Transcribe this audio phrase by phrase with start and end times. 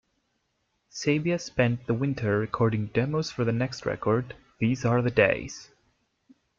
[0.89, 5.69] Saybia spent the winter recording demo's for the next record "These are the days".